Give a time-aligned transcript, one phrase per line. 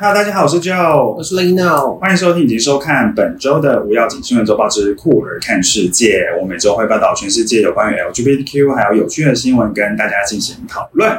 [0.00, 6.22] Hello，大家好，我是 Joe，我是 Lino，欢迎收听以及收看本周的无要紧新闻周报之酷儿看世界。
[6.40, 11.10] 我每周会报道全世界有关于 LGBTQ 还有有趣的新闻，跟大家进行讨论。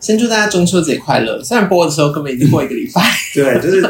[0.00, 1.42] 先祝大家中秋节快乐！
[1.42, 3.00] 虽然播的时候根本已经过一个礼拜，
[3.34, 3.82] 对，就是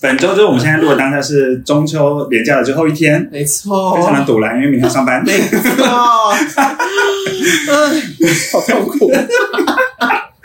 [0.00, 5.24] 本周就是我们现在录的当下是中秋连假的最后一天，没错，非常的堵然，因为明天要上班。
[5.24, 5.60] 没错，
[7.70, 8.02] 嗯，
[8.52, 9.12] 好痛苦。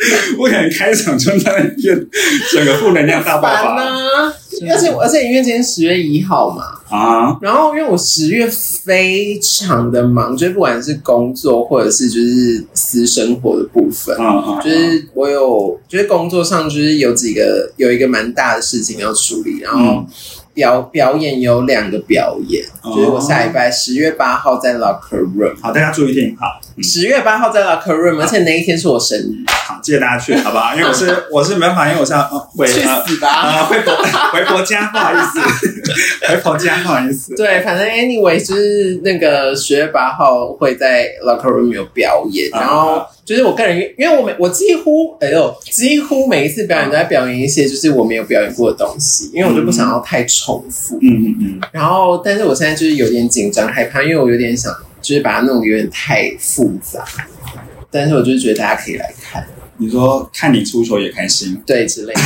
[0.37, 2.07] 不可能开场就那一片，
[2.53, 4.33] 整个负能量大爆发。
[4.71, 20.05] 而且而且因为今天十月一号嘛，啊，然后因为我十月非常的忙，就是不管是工作或者是就是私生活的部分，嗯嗯，就是我有，就是工作上就是有几个有一个蛮大的事情要处理，然后
[20.53, 22.63] 表表演有两个表演，
[22.95, 26.45] 就是我下礼拜十月八号在 Locker Room，好，大家注意听，好，
[26.83, 30.73] 十月八号在 Locker Room，而且那一天是我生日，好，记得大家去，好不好？
[30.75, 32.23] 因为我是我是没办法，因为我是要
[32.55, 33.95] 回去死吧，啊，回国
[34.31, 35.39] 回国家，不好意思，
[36.27, 37.33] 回婆家，不好意思。
[37.37, 50.97] 对，反正 anyway 就是那个十月八号会在 Locker Room 有表演，然后就是我个人，因为我每我几乎哎呦，几乎每一次表演都在表演一些就是我没有表演过的东西，因为我就不想要太重复。
[51.01, 51.61] 嗯嗯嗯。
[51.71, 54.73] 然后，但是我现在就是有点紧张害怕，因为我有点想
[55.05, 57.05] 就是把它弄得有点太复杂，
[57.91, 59.45] 但是我就是觉得大家可以来看。
[59.77, 62.21] 你说看你出糗也开心，对之类的，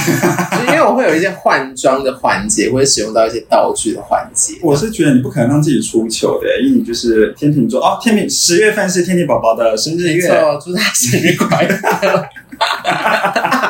[0.55, 4.53] 就因为我会有一些换装的环节，会使用到一些道具的环节。
[4.61, 7.97] 我是觉得你不可能让自己出糗的，因为你就是天秤座哦。
[7.99, 10.27] 天秤十月份是天秤宝宝的生日月，
[10.63, 11.79] 祝他生日快乐。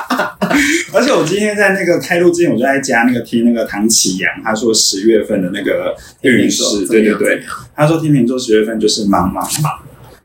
[0.94, 7.41] 而且我今天在那个开录之前，我就在家那个听那个唐启阳，他说十月份的那个运势，对对对，
[7.75, 9.80] 他说天秤座十月份就是忙忙忙。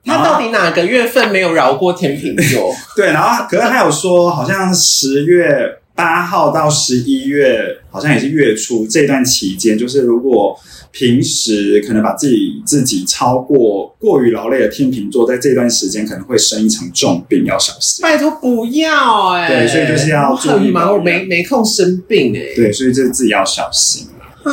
[0.07, 2.75] 他到底哪个月份没有饶过天秤座？
[2.95, 10.59] 对，然后可是他有说，好像十月八号到十一月，好像也是月初这段期间，就是如果
[10.91, 18.03] 平时可能把自己自己超过过于劳累的天秤座，在这段时间可能会生一场重病，要小心。
[18.03, 19.49] 拜托不要哎！
[19.49, 22.55] 对，所以就是要很忙，我没没空生病哎。
[22.57, 24.09] 对，所以这自己要小心。
[24.45, 24.53] 啊！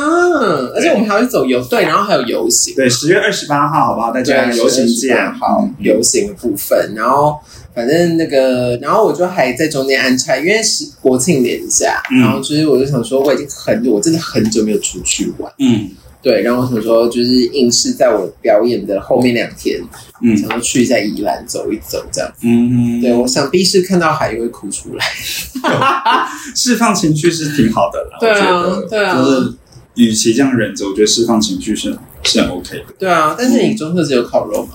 [0.74, 2.74] 而且我们还会走游对，然后还有游行。
[2.74, 4.10] 对，十月二十八号，好不好？
[4.10, 5.30] 大家游行见。
[5.34, 7.38] 好，游行的部分，然后
[7.74, 15.52] 反正那个，然后我就还在中间安插，因为是国庆连假，然后就是我就想说，我已经很久，我真的很久没有出去玩。
[15.58, 15.90] 嗯，
[16.20, 19.80] 对，然后我想说，就是硬是在我表演的后面两天，
[20.22, 22.30] 嗯，想要去一下宜兰走一走，这样。
[22.42, 25.06] 嗯，对，我想必是看到海会哭出来，
[26.54, 28.18] 释放情绪是挺好的啦。
[28.20, 29.52] 对啊，对啊，就是。
[29.94, 32.84] 与其这样忍着，我觉得释放情绪是是很 OK 的。
[32.98, 34.70] 对啊，但是你中秋只有烤肉吗？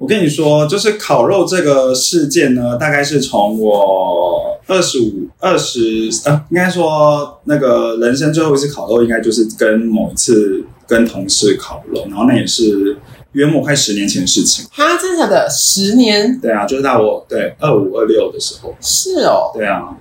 [0.00, 12.96] 我跟你说，就是烤肉这个事件呢，大概是从我二十五、二十呃，应该说那个人生最后一次烤肉，应该就是跟某一次跟同事烤肉，然后那也是
[13.32, 14.64] 约莫快十年前的事情。
[14.72, 15.46] 哈，真的的？
[15.50, 16.40] 十年？
[16.40, 18.74] 对啊，就是在我对二五二六的时候。
[18.80, 19.50] 是哦。
[19.52, 19.94] 对啊。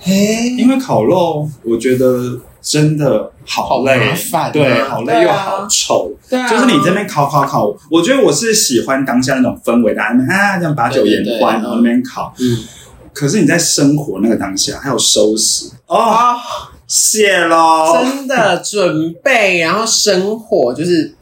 [0.00, 2.40] 嘿，因为烤肉，我觉得。
[2.68, 4.12] 真的好累，
[4.52, 12.64] 对，好累又好丑，对，就是你这边烤烤烤，我觉得我是喜欢当下那种氛围，大家啊这样把酒言欢，然后那边烤，嗯，
[13.12, 16.34] 可是你在生活那个当下还有收拾哦，
[16.88, 21.14] 谢喽，真的准备，然后生火就是。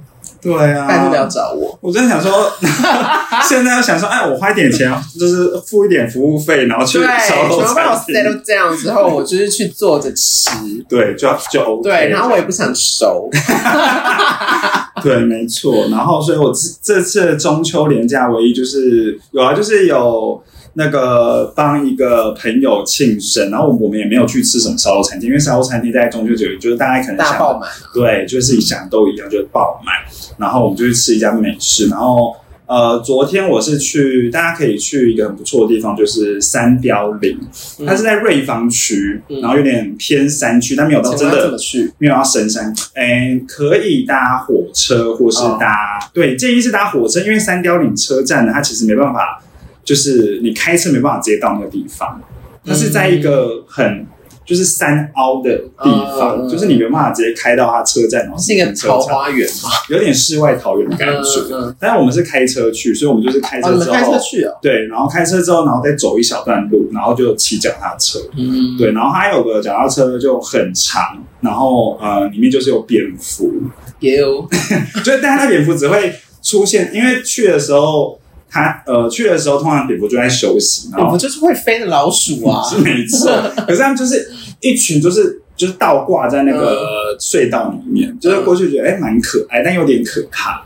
[0.45, 1.77] 对啊，拜托不要找我。
[1.81, 2.53] 我真的想说，
[3.49, 8.23] 现在要想说，哎，我花一点钱，就是付一点服务费，然后去烧肉餐厅。
[8.23, 10.51] 都这样之后，我就是去坐着吃。
[10.89, 11.83] 对，就就 OK。
[11.83, 13.31] 对，然后我也不想收。
[15.03, 15.89] 对，没错。
[15.91, 20.43] 然后，所以我这这次中秋连假唯一就是有啊，就是有。
[20.77, 29.95] 那个帮一个朋友庆生，然后我们也没有去吃什么烧肉餐厅，因为烧肉餐厅在中秋节就是大家可能大爆满，对，就是想都一样，就是爆满。
[30.37, 32.35] 然后我们就去吃一家美式，然后
[32.67, 37.39] 呃，昨天我是去，大家可以去一个很不错的地方，就是三雕岭，
[37.87, 42.75] 它是在瑞芳区，然后有点偏山区，但没有到真的去，没有到深山。
[42.95, 49.41] 哎，可以搭火车或是搭，对，建议是搭火车，因为三雕岭车站呢，它其实没办法。
[49.85, 52.21] 就是你开车没办法直接到那个地方，
[52.65, 54.07] 它是在一个很
[54.47, 61.75] 就是山凹的地方，就是你没办法直接开到它车站，然后是一个桃花源嘛，有点世外桃源的感觉。
[61.79, 71.03] 但是我们是开车去，所以我们就是开车之后，开车去哦，对，然后开车之后，然后再走一小段路，然后就骑脚踏车，嗯，对，然后它有个脚踏车就很长，
[71.41, 73.51] 然后呃，里面就是有蝙蝠，
[74.01, 74.47] 也有，
[75.03, 78.19] 就是但它蝙蝠只会出现，因为去的时候。
[78.55, 83.29] 他呃去的时候，通常蝙蝠就在休息，蝙蝠就是会飞的老鼠啊， 是没错。
[83.67, 84.31] 可是他们就是
[84.61, 90.63] 一群就是就是倒挂在那个隧道里面，就是过去觉得哎蛮可爱，但有点可怕。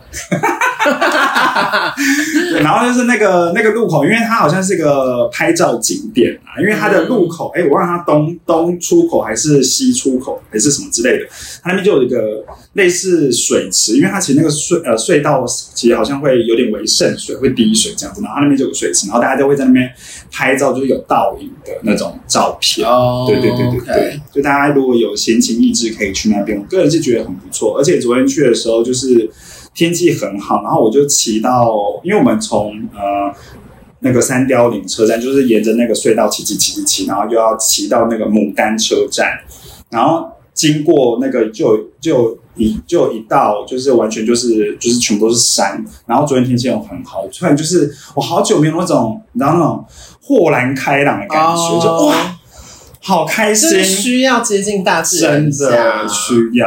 [2.50, 11.26] 对， 然后就是那个那个路口，因为它好像是个拍照景点啊，因为它的路口，哎、我忘了它东东出口还是西出口还是什么之类的，
[11.62, 12.43] 它那边就有一个
[12.73, 19.87] 类似水池，因为它其实那个隧呃隧道其实好像会有点为渗水，会滴水这样子，然后它那边就有水池，然后大家都会在那边
[20.32, 22.88] 拍照，就是有倒影的那种照片。
[22.88, 26.56] 哦对对对对对，就大家如果有闲情逸致，可以去那边。
[26.56, 29.28] 我个人是觉得很不错，而且昨天去的时候就是
[29.75, 33.34] 天气很好，然后我就骑到，因为我们从呃
[34.00, 39.26] 那个三貂岭车站，就是沿着那个隧道骑骑骑骑骑，然后就要骑到那个牡丹车站，
[39.90, 49.84] 然后经过那个就就一就一道就是完全就是就是全部都是山，然后昨天天气又很好，突然就是我好久没有那种你知道那种
[50.22, 52.38] 豁然开朗的感觉，就哇。
[53.00, 56.66] 好开心就是，需要接近大自然真的需要。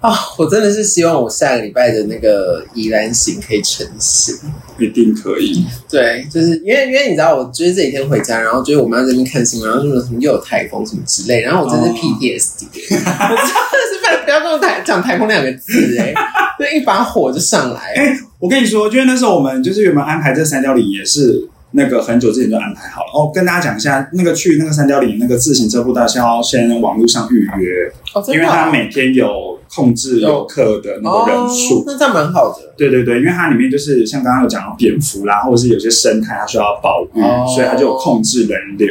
[0.00, 0.14] 啊！
[0.38, 4.34] 我真的是希望我下个礼拜的那个宜兰行可以成行。
[4.78, 5.64] 一定可以。
[5.88, 16.12] 对，就是因为因为你知道，我就是这几天回家，然后就是我妈在那边看新闻，然后说什么又有台风什么之类，然后我真是哦 PTSD，、我 真的是不要不要跟我台讲台风两个字哎、
[16.58, 17.94] 就一把火就上来。
[17.96, 23.10] 哎、我跟你说，就是那时候我们就是原本安排这三角岭也是那个很久之前就安排好了。
[23.12, 27.92] 哦，跟大家讲一下，那个去那个三角岭那个自行车步道是要先网络上预约，
[28.32, 31.80] 因为它每天有控制游客的那个人数。
[31.80, 32.72] 哦，那这样蛮好的。
[32.76, 38.88] 对对对，因为它里面就是像刚刚有讲到蝙蝠啦，或者是有些生态它需要保育，哦所以它就有控制人流。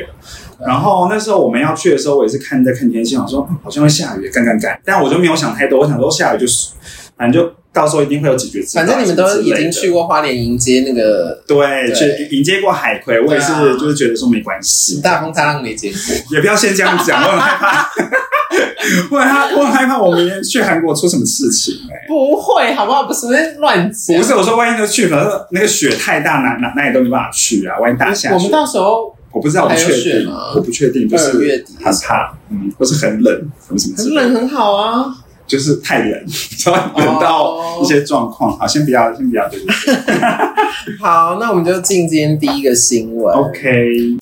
[0.65, 4.79] 然后那时候我们要去的时候，我也是看在看天气，想说嗯好像会下雨，干干干。
[4.85, 6.69] 但我就没有想太多，我想说下雨就是，
[7.17, 16.35] 反正就到时候一定会有解决之道反正你们都已经去过花莲迎接那个对，对去迎接过海葵，我也是就是觉得说没关系，大风大浪没见过。
[16.35, 17.89] 也不要先这样讲， 我很害怕，
[19.11, 23.05] 我很害我很害怕我明天去韩国出什么事情哎、不会，好不好？
[23.05, 23.25] 不是
[23.57, 24.17] 乱讲。
[24.17, 27.79] 不是，我说万一就去，可是那个雪太大，哪哪哪里都没办法去啊！
[27.79, 35.15] 万一打下雪，我们到时候我不知道，我不确定，我不确定，就是月底很怕，嗯，或是很冷，或什么之很类的冷，很好啊。
[35.45, 38.57] 就是太冷，稍微冷到一些状况。
[38.57, 39.67] 好，先不要，先不要，对对
[40.05, 40.15] 对
[40.99, 43.35] 好，那我们就进今天第一个新闻。
[43.35, 44.17] ，OK，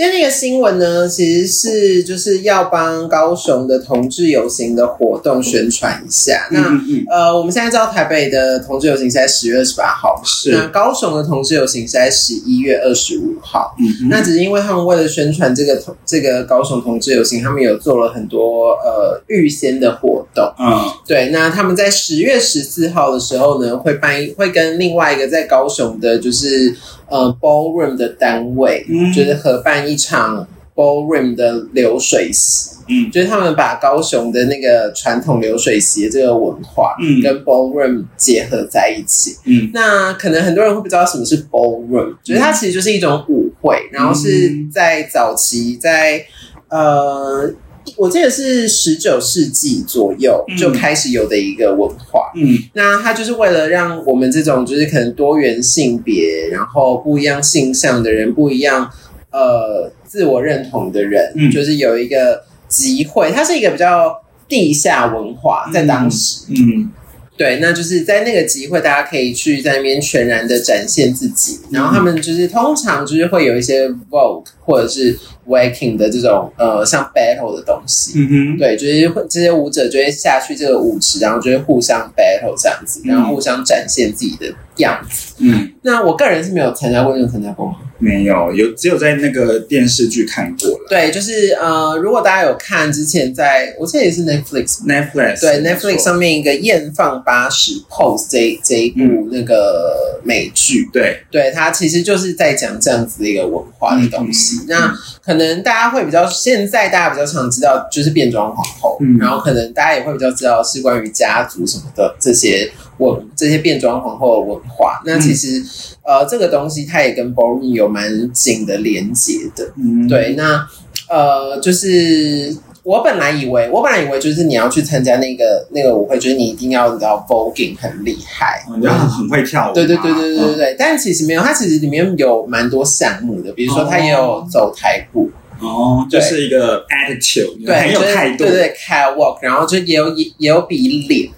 [0.00, 6.48] 今天那个新闻呢，其实是就是要帮高雄的同志游行的活动宣传一下。
[6.50, 13.76] 那、嗯嗯呃，我们现在知道台北的同志游行是在十月二十八号，是那高雄的同志游行是在十一月二十五号。
[13.78, 20.50] 嗯嗯，那只是因为他们为了宣传这个同这个高雄同志游行，他们有做了很多呃预先的活动。
[20.58, 26.74] 嗯对，那他们在十月十四号的时候呢，会办会跟另外一个在高雄的，就是
[27.10, 33.10] 呃 ballroom 的单位，嗯就是合办一场 ballroom 的流水席，嗯。
[33.10, 37.20] 就是他们把高雄的那个传统流水席的这个文化，嗯。
[37.20, 39.36] 跟 ballroom 结合在一起。
[39.44, 39.70] 嗯。
[39.74, 46.24] 那可能很多人会不知道什么是 ballroom，就是它其实就是一种舞会，然后是在早期在
[46.68, 47.52] 呃。
[47.96, 50.56] 我记得是十九世纪左右嗯。
[50.56, 52.56] 就开始有的一个文化，嗯。
[52.74, 58.88] 那它就是为了让我们这种就是可能多元性别，然后不一样性向的人，不一样
[59.30, 61.50] 呃自我认同的人，嗯。
[61.50, 66.90] 就是有一个集会，它是一个比较地下文化，在当时，嗯。
[67.36, 71.72] 对，那就是在那个集会，大家可以去在那边全然的展现自己，嗯。
[71.72, 75.18] 然后他们就是通常就是会有一些 Vogue 或者是
[75.48, 85.34] Waking 的这种呃像 battle 的东西，嗯哼，对，就是会这些舞者就会下去这个舞池，然后就会互相 battle 这样子，然后互相展现自己的样子。
[85.38, 87.76] 嗯，那我个人是没有参加过，你有参加过吗？
[88.02, 94.86] 没有，有只有在那个电视剧看过了对，就是呃，如果大家有看之前在，我记得也是 Netflix。
[94.86, 104.56] ，Netflix 对 Netflix 上面一个《艳放八十 Pose》这这一部嗯那个美剧，对，对它其实就是在讲这样子的一个文化的东西。
[104.62, 115.02] 嗯那可能大家会比较，现在大家比较常知道就是变装皇后，嗯然后可能大家也会比较知道是关于家族什么的这些文这些变装皇后的文化。
[115.04, 115.60] 那其实、
[116.04, 119.72] 呃这个东西它也跟 ballroom 有蛮紧的连接的。
[119.76, 120.64] 嗯，对，那
[121.08, 122.56] 呃就是。
[122.82, 135.30] 我本来以为，我本来以为就是你要去参加那个那个舞会，就是你一定要你知道 voguing 很厉害，哦，你要很很会跳舞嘛，对对对对对对但其实没有，它其实里面有蛮多项目的，比如说它也有走台步，
[135.60, 141.28] 哦，对就是一个 attitude，对，很有态度，对对 catwalk，然后就也有也也有比脸，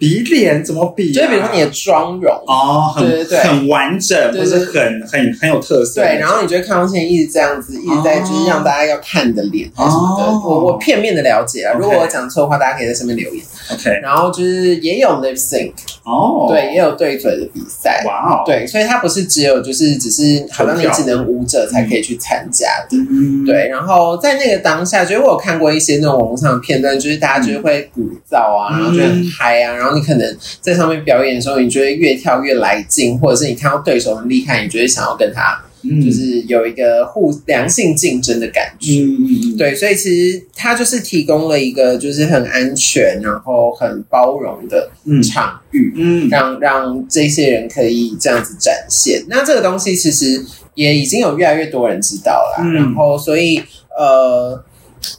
[0.00, 1.14] 比脸怎么比、啊？
[1.14, 2.34] 就是比如说你的妆容。
[2.46, 6.00] 哦，很对对对很完整，对或是很很很有特色。
[6.00, 11.76] 对，然后你觉得康熙一直这样子，一直在就是让大家要看你的脸什么的，哦我我片面的了解啊。
[11.78, 13.44] 如果我讲错的话，大家可以在下面留言。
[13.70, 15.72] OK，然后就是也有 lip sync，
[16.04, 18.02] 哦，对，也有对嘴的比赛。
[18.06, 22.96] 哇哦，，对，所以它不是只有就是只是好像你只能舞者才可以去参加的。
[22.96, 39.00] 嗯，对，然后在那个当下，就是我有看过一些那种网络上的片段，就是大家就是会鼓噪啊，嗯然后就很嗨啊，然后你可能在上面表演的时候，你觉得越跳越来劲，或者是你看到对手很厉害，你觉得想要跟他嗯就是有一个互良性竞争的感觉。
[39.00, 49.24] 嗯嗯嗯，对，所以其实它就是提供了一个就是很安全，然后很包容的嗯场域，嗯让让这些人可以这样子展现。
[49.28, 50.44] 那这个东西其实
[50.74, 53.62] 也已经有越来越多人知道了，嗯然后所以
[53.98, 54.64] 呃。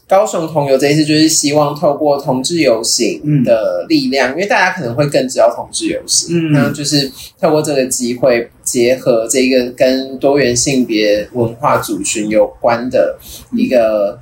[0.08, 6.52] 高雄同游这一次就是希望透过同志游行的力量，因为大家可能会更知道同志游行，嗯。
[6.52, 13.18] 那就是透过这个机会，结合这个跟多元性别文化族群有关的
[13.54, 14.20] 一个、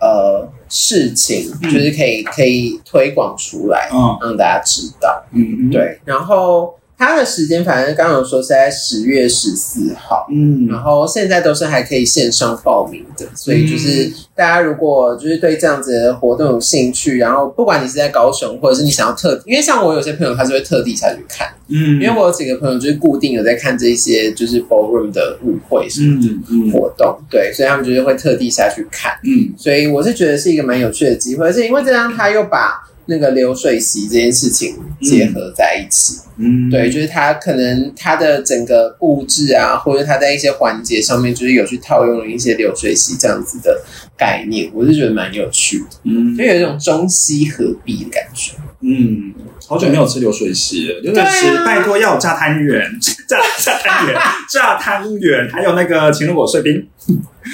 [0.00, 1.70] 呃事情，嗯。
[1.70, 4.16] 就是可以可以推广出来，嗯。
[4.22, 5.24] 让大家知道。
[5.32, 6.74] 嗯，对，然后
[7.06, 10.26] 它的时间反正刚刚有说是在十月十四号。
[10.30, 10.66] 嗯。
[10.68, 29.52] 然后现在都是还可以线上报名的，所以就是大家如果就是对这样子的活动有兴趣，然后不管你是在高雄，或者是你想要特，因为像我有些朋友他是会特地下去看，嗯，因为我有几个朋友就是固定有在看这些就是 ballroom 的舞会什么的嗯活动，对，所以他们就是会特地下去看，嗯。
[29.56, 43.82] 所以我是觉得是一个蛮有趣的机会，而且因为这样他又把那个流水席这件事情结合在一起，嗯，对，就是他可能他的整个布置啊，或者他在一些环节上面，就是有去套用了一些流水席这样子的
[44.16, 46.36] 概念，我是觉得蛮有趣的，嗯。
[46.36, 48.52] 就有一种中西合璧的感觉。
[48.80, 49.32] 嗯，
[49.66, 52.82] 好久没有吃流水席了，流水席拜托要有炸汤圆，
[53.28, 54.16] 炸炸汤圆，
[54.52, 56.86] 炸汤圆，还有那个情人果碎冰，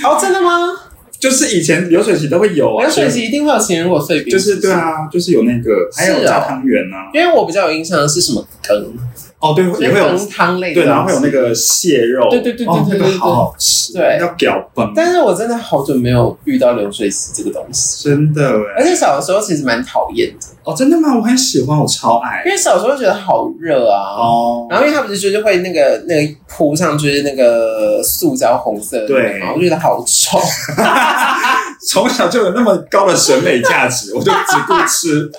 [0.04, 0.89] 哦，真的吗？
[1.20, 8.44] 就是以前流水席都会有啊，流水席一定会有情人果碎冰，就是对啊，就是有那个，还有是哦炸汤圆啊，因为我比较有印象的是什么？
[8.66, 8.94] 羹，
[9.40, 14.18] 哦对，也会有汤类的对，然后会有那个蟹肉，对对对对哦对那个好好吃，对。
[14.20, 18.42] 要搅崩，但是我真的好久没有遇到流水席这个东西，真的
[18.76, 21.16] 哎，而且小的时候其实蛮讨厌的，哦真的吗？
[21.16, 22.42] 我很喜欢，我超爱。
[22.44, 24.12] 因为小时候觉得好热啊。
[24.18, 30.38] 哦，然后因为它不是就是会那个那个铺上就是那个塑胶红色对嘛，我觉得好臭。
[31.88, 35.30] 从小就有那么高的审美价值，我就只顾吃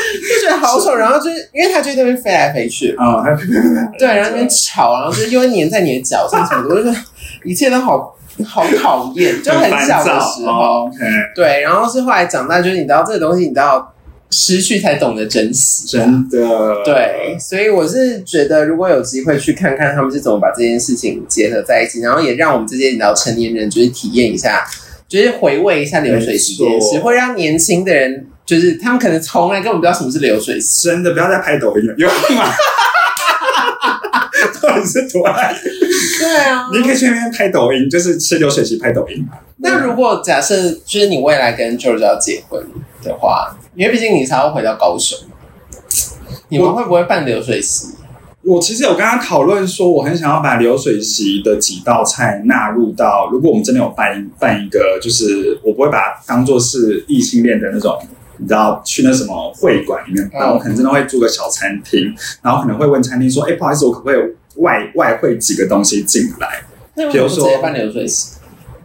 [0.00, 3.34] 就觉得好丑，然后就是因为它就在那边飞来飞去，啊，还
[3.98, 6.96] 对，然后那边吵，然后就是又会粘在你的脚上什么的，我就觉得
[7.44, 10.90] 一切都好好讨厌， 就很小的时候。
[11.34, 13.94] 对，然后是后来长大，就是你知道这个东西，你知道
[14.30, 15.88] 失去才懂得珍惜。
[15.88, 24.64] 真的，对，所以我是觉得，如果有机会去看看他们是怎么把这件事情结合在一起，然后也让我们这些你知道成年人就是体验一下，
[25.08, 30.88] 就是回味一下流水席这件事，会让年轻的人就是他们可能从来根本不知道什么是流水席。
[30.88, 32.50] 真的不要再拍抖音了，有吗？
[34.60, 35.54] 到底是多爱？
[36.18, 39.24] 对啊你可以去那边拍抖音，就是吃流水席拍抖音。
[39.58, 42.60] 那如果假设就是你未来跟 George 要结婚
[43.04, 45.16] 的话，因为毕竟你才要回到高雄，
[46.48, 47.94] 你们会不会办流水席？
[48.42, 57.96] 我其实有跟他讨论说，我很想要把流水席的几道菜纳入到，如果我们真的有办办一个，就是我不会把它当做是异性恋的那种。
[58.40, 64.18] 你知道去那什么会馆里面办，嗯我可能真的会住个小餐厅，然后可能会问餐厅说：“哎、不好意思，我可不可以
[64.56, 66.62] 外外汇几个东西进来
[67.12, 68.36] 比如说什么直接办流水席？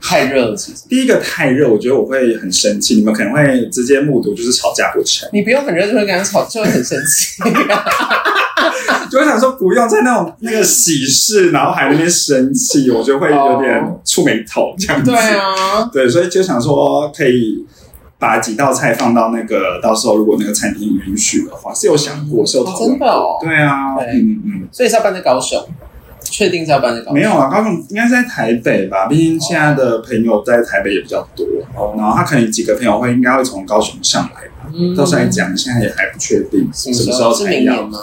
[0.01, 5.27] 太热了，是不是？？”第一个太热，我觉得我会很生气，你们可能会直接目睹就是吵架不成。
[5.33, 7.41] 你不用很热就会跟他吵，就会很生气。
[9.09, 15.11] 就会想说不用在那种那个喜事，然后还在那边生气，我就会有点触眉头这样子。
[15.11, 17.65] 对啊，对，所以就想说可以
[18.25, 22.97] 把几道菜放到那个，到时候如果那个餐厅允许的话，是有想过，是有讨哦论过。
[22.97, 23.37] 真的哦。
[23.41, 25.63] 对啊，对嗯嗯，所以是要办在高雄，
[26.21, 27.13] 确定是要办在高雄？
[27.13, 34.71] 没有啊，高雄应该是在台北吧，毕竟现在的朋友在台北也比较多，哦然后他可能几个朋友会应该会从高雄上来吧。
[34.73, 37.99] 嗯到时候来讲，现在也还不确定什什么时候是才要，明年吗？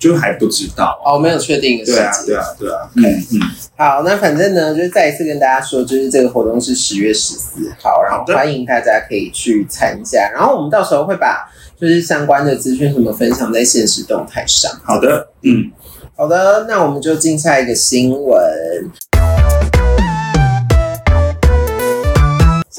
[0.00, 1.00] 就还不知道。
[1.04, 2.02] 哦，没有确定的时间。
[2.02, 3.40] 对啊，对啊，对啊，嗯嗯。
[3.76, 10.30] 好，那反正呢，就是再一次跟大家说，就是这个活动是十月十四号，然后欢迎大家可以去参加。
[10.34, 14.72] 然后我们到时候会把就是相关的资讯什么分享在现实动态上。
[14.82, 15.70] 好的，嗯，
[16.16, 18.90] 好的，那我们就进下一个新闻。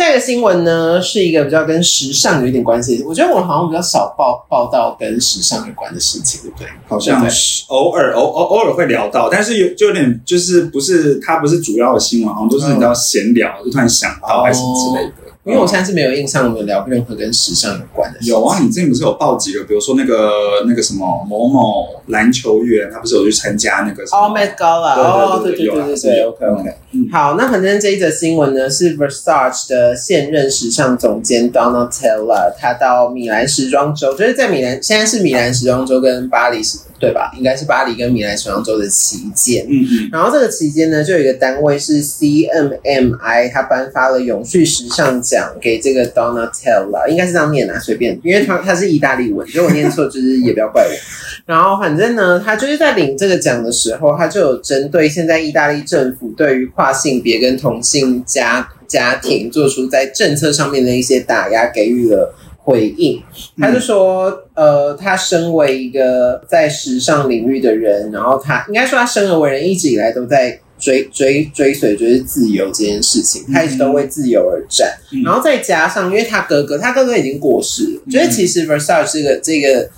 [0.02, 3.04] 下下一个新闻呢，是一个比较跟时尚有一点关系。
[3.08, 6.68] 我觉得我好像比较少报报道跟时尚有关的事情，对不对？
[6.88, 15.14] 好像是偶尔偶偶偶尔会聊到，但是有就有点就是不是它不是主要的新闻，好像都是你知道闲聊，就突然想到还是之类的。
[15.44, 18.20] 因为我现在是没有印象，我们聊任何跟时尚有关的。
[18.22, 20.30] 有啊，你之前不是有报几个，比如说那个
[20.68, 26.76] 那个什么某某篮球员，他不是有去参加那个哦，Met Gala，哦，对对对对对，OK OK。
[27.12, 36.78] 好，那反正这一则新闻呢，是 Versace 的现任时尚总监 Donatella，他到米兰时装周，就是在米兰，现在是米兰时装周跟巴黎时。
[37.02, 37.32] 对吧？
[37.36, 39.66] 应该是巴黎跟米兰时装周的旗舰。
[39.68, 40.10] 嗯嗯。
[40.12, 50.90] 然后这个期间呢，就有一个单位是 CMMI，他颁发了永续时尚奖给这个 Donatella，应该是这样念啊，随便，因为他他是意大利文，如果念错就是也不要怪我。
[51.52, 62.36] 然后反正呢，他就是在领这个奖的时候，他就有针对现在意大利政府对于跨性别跟同性家家庭做出在政策上面的一些打压，给予了。
[62.64, 63.22] 回应，
[63.58, 74.94] 他就说，呃，他身为一个在时尚领域的人，然后他应该说他生而为人，一直以来都在追追追随就是自由这件事情，他一直都为自由而战。
[75.24, 79.90] 然后再加上，因为他哥哥，他哥哥已经过世了，觉得其实 Versace 这个这个。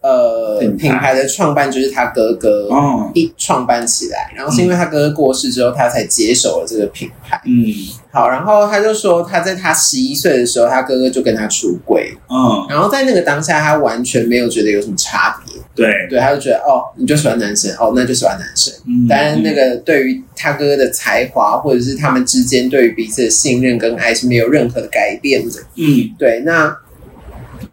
[0.00, 2.68] 呃，品牌的创办就是他哥哥
[3.14, 7.40] 一创办起来，然后是因为他哥哥过世之后，他才接手了这个品牌。
[7.44, 7.64] 嗯，
[8.12, 12.16] 好，然后他就说他在他十一岁的时候，他哥哥就跟他出轨。
[12.30, 15.60] 嗯，然后在那个当下，他完全没有觉得有什么差别。
[15.74, 18.72] 对，对，他就觉得哦，你就喜欢男生，哦，那就喜欢男生。
[18.86, 25.60] 嗯，但是那个对于他哥哥的才华，或者是他们之间对于彼此的信任跟爱是没有任何的改变的。
[25.76, 26.76] 嗯，对，那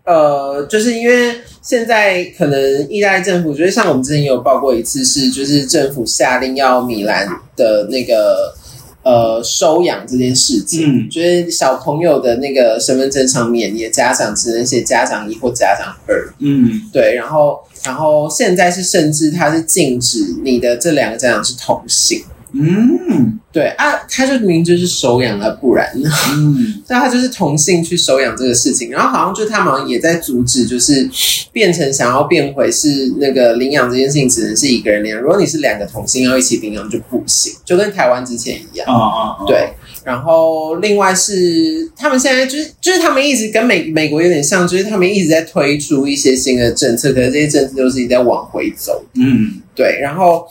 [0.05, 1.35] 呃，就是因为。
[1.65, 8.53] 现在可能意大利政府，就是像我们之前有报过一次，是就是政府下令要米兰的那个
[9.01, 16.31] 呃收养这件事情，就是小朋友的那个身份证上面，你的家长只能写家长一或家长二。
[16.37, 22.21] 嗯，对，然后然后现在是甚至他是禁止你的这两个家长是同性。
[22.57, 26.09] 嗯，对啊，他就明知是收养了，不然呢？
[26.33, 31.09] 嗯，那 他就是同性去收养这个事情，然后好像就他们也在阻止，就是
[31.51, 38.87] 变成想要变回是那个领养这件事情只能是一个人领养，如果你是两个同性要一起领养就不行，就跟台湾之前一样。
[38.87, 39.69] 啊啊，对。
[40.03, 49.03] 然后另外是他们现在就是就是他们一直跟美美国有点像，就是他们一直在推出一些新的政策，可是这些政策都是一直在往回走。
[49.15, 50.47] 嗯，对，然后。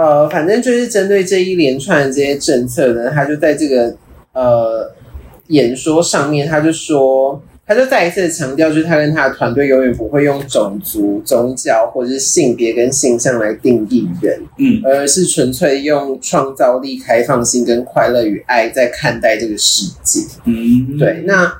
[0.00, 3.94] 呃，反正就是针对这一连串的这些政策呢，他就在这个
[4.32, 4.90] 呃
[5.48, 20.20] 演说上面，他就说，他就再一次强调，就是他跟他的团队永远不会用种族、宗教或者是性别跟性向来定义人，嗯，而是纯粹用创造力、开放性跟快乐与爱在看待这个世界。
[20.46, 21.52] 嗯，对，那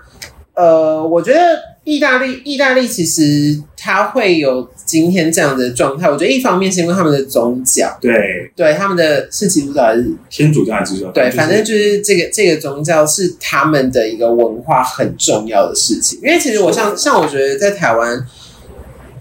[0.54, 1.40] 呃，我觉得
[1.84, 4.68] 意大利，意大利其实它会有。
[4.90, 11.12] 今天这样的状态，我觉得一方面是因为他们的宗教，对对，他们的是基督教还是天主教还是基督教？
[11.12, 16.18] 对，反正就是这个这个宗教是他们的一个文化很重要的事情。
[16.24, 18.20] 因为其实我像像我觉得在台湾。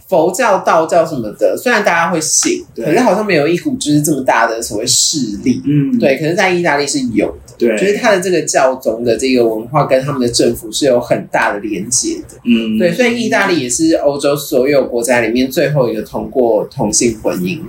[0.09, 5.61] 佛教、道教什么的，虽然大家会信，可是好像没有一股就是这么大的所谓势力。
[5.63, 6.17] 嗯，对。
[6.17, 12.39] 可是，在意大利是有的，对，就是他的这个教宗的这个文化跟他们的政府是有很大的连接的。
[12.43, 12.91] 嗯，对。
[12.91, 17.59] 所以，意大利也是欧洲所有国家里面最后一个通过同性婚姻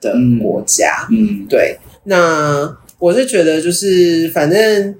[0.00, 0.12] 的
[0.42, 1.06] 国家。
[1.12, 1.78] 嗯，对。
[2.02, 4.94] 那我是觉得，就是反正。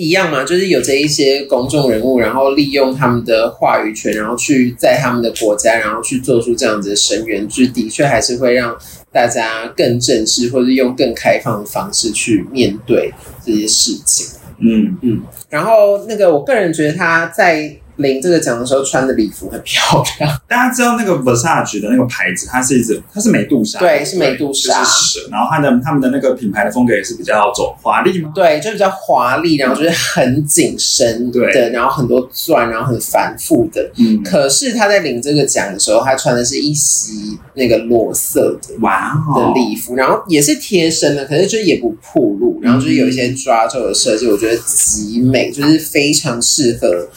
[0.00, 8.74] 一样嘛，就是有着一些公众人物，然后利用他们的话语权，然后去在他们的国家，然后去做出这样子的声援，就的确还是会让
[9.12, 13.12] 大家更正式，或者用更开放的方式去面对
[13.44, 14.26] 这些事情。
[14.58, 17.76] 嗯嗯，然后那个我个人觉得他在。
[18.00, 20.38] 领这个奖的时候穿的礼服很漂亮。
[20.48, 25.20] 大家知道那个 Versace 的那个牌子，它是一只，它是美杜莎，对，是美杜莎蛇。
[25.30, 28.32] 然后它的他们的那个品牌的风格也是比较走华丽吗？
[28.34, 33.90] 对，就比较华丽，然后就是很紧身的，然后很多钻，然后很繁复的。
[33.96, 34.22] 嗯。
[34.24, 47.08] 可是他在领这个奖的时候，他穿的是一袭那个裸色的哇的礼服，然后也是贴身的，可是就也不暴露，然后就是有一些抓皱的设计，我觉得极美，就是非常适合。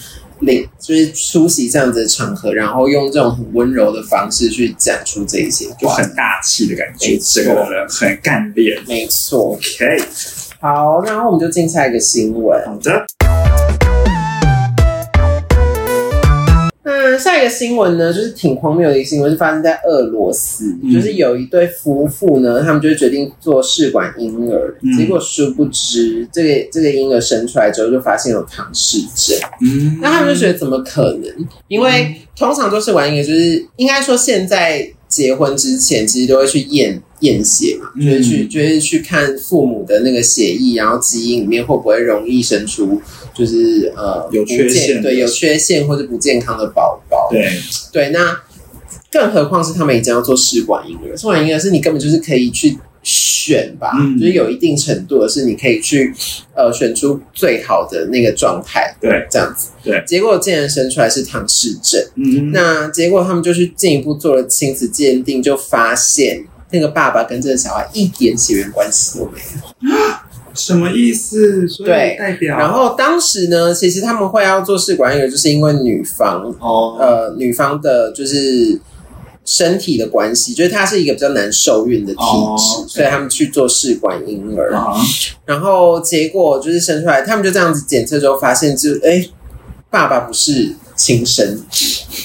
[0.45, 7.17] 领就是出席这样子的场合，然后用这种很温柔的方式去讲出这一些，就很大气的感觉。
[7.17, 9.53] 这个人很干练，没错。
[9.53, 10.03] OK，
[10.59, 12.65] 好，然后我们就进下一个新闻。
[12.65, 13.05] 好的。
[17.11, 20.91] 那下一个新闻呢，就是挺荒谬的一个新闻，是发生在俄罗斯，嗯。
[20.91, 24.97] 就是有一对夫妇呢，他们就决定做试管婴儿，嗯。
[24.97, 29.37] 结果殊不知这个这个婴儿生出来之后，就发现有唐氏症。
[29.61, 29.99] 嗯。
[30.01, 31.47] 那他们就觉得怎么可能？
[31.67, 38.05] 因为通常都是玩一个，就是应该说现在结婚之前，其实都会去验验血嘛，嗯。
[38.05, 43.01] 就是去就是去看父母的那个血液，然后基因里面会不会容易生出
[43.33, 47.29] 就是呃有缺陷对有缺陷或者不健康的宝宝。
[47.31, 47.49] 对，
[47.91, 48.41] 对，那
[49.11, 56.13] 更何况是他们已经要做试管婴儿，试管婴儿是你根本就是可以去选吧，嗯就是有一定程度的是你可以去
[56.55, 59.69] 呃选出最好的那个状态，对，这样子。
[59.83, 69.89] 对，结果竟然生出来是唐氏症，嗯，那结果他们就去进一步做了亲子鉴定，就发现那个爸爸跟这个小孩一点血缘关系都没有。
[70.53, 71.67] 什么意思？
[71.67, 78.79] 所以对代表，然后当时呢，其实他们会要做试管婴儿，就是因为女方哦，呃，女方的就是
[79.45, 82.19] 身体的关系，就是她是一个比较难受孕的体
[82.57, 84.73] 质，所以他们去做试管婴儿。
[84.75, 84.95] 啊，
[85.45, 89.27] 然后结果就是生出来，他们就这样子检测之后发现就，哎，
[89.89, 91.59] 爸爸不是亲生，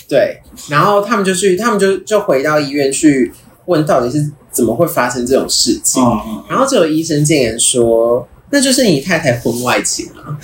[0.09, 0.41] 对。
[0.69, 3.33] 然后他们就去，他们就就回到医院去
[3.69, 6.03] 问到底是怎么会发生这种事情。
[6.03, 10.35] 嗯，然后就有医生竟然说，那就是你太太婚外情啊。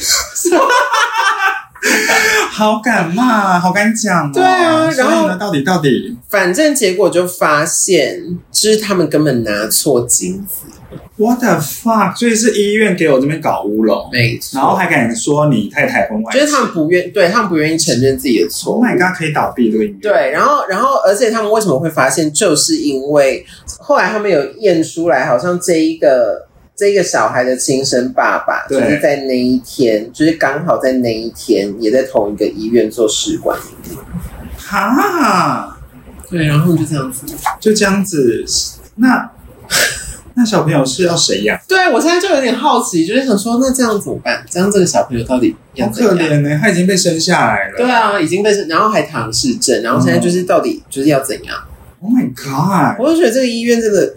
[2.51, 4.31] 好敢骂，好敢讲哦。
[4.33, 10.67] 对啊然后呢，到底到底反正结果就发现，就是他们根本拿错金子，
[11.17, 12.17] ，what the fuck？
[12.17, 14.59] 所以是医院给我这边搞乌龙，没错。
[14.59, 19.99] 然后还敢说你太太婚外，就是他们不愿，对他们不愿意承认自己的错 Oh my god，可以倒闭这个医院？
[20.01, 23.45] 对，然后，然后，而且他们为什么会发现，就是因为
[23.79, 34.03] 后来他们有验出来，好像这一个这一个小孩的亲生爸爸，就是在那一天，就是刚好在那一天，也在同一个医院做试管婴儿。
[34.57, 35.79] 哈，
[36.31, 37.27] 对，然后就这样子。
[37.61, 38.45] 就这样子，
[38.97, 39.31] 那
[40.37, 41.59] 那小朋友是要谁养？
[41.69, 44.45] 对我现在就有点好奇，就是想说，那这样怎么办？
[44.51, 46.17] 这样这个小朋友到底要好怎样？
[46.17, 47.77] 可怜呢，他已经被生下来了。
[47.77, 51.57] 对啊，已经被然后还唐氏症，然后现在就是到底就是要怎样
[52.01, 54.15] ？，Oh my god，我就觉得这个医院真的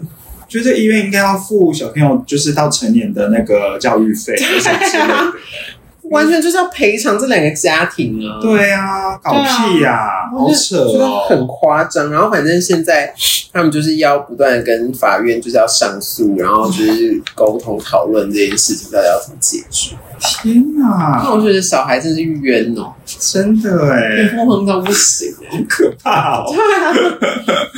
[0.48, 5.14] 觉得这医院应该要付小朋友就是到成年的那个教育费或什么之类的。
[6.10, 8.38] 完全就是要赔偿这两个家庭啊。
[8.40, 11.46] 对啊，搞屁呀、好扯哦很哦！
[11.46, 12.10] 夸张。
[12.10, 13.12] 然后反正现在
[13.52, 19.96] 他们就是要不断的跟法院就是要上诉，然后就是沟通讨论这件事情到底要怎么解决。
[20.20, 25.56] 天啊，那我觉得小孩真是冤哦，真的哎，疯狂到不行哎。
[25.58, 26.52] 好可怕哦！
[26.52, 26.92] 对啊，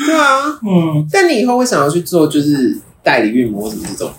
[0.07, 0.59] 对啊。
[0.63, 4.15] 嗯，但你以后会想要去做就是代理孕母什么这种吗？